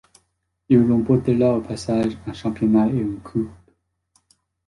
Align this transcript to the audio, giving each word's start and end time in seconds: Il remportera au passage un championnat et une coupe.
Il 0.67 0.79
remportera 0.91 1.55
au 1.55 1.61
passage 1.61 2.17
un 2.25 2.33
championnat 2.33 2.87
et 2.87 2.95
une 3.01 3.19
coupe. 3.19 3.51